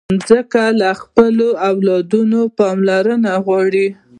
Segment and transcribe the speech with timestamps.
[0.15, 3.87] مځکه له خپلو اولادونو پاملرنه غواړي.